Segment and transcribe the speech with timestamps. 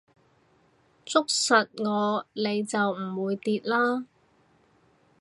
[1.05, 4.07] 捉實我你就唔會跌啦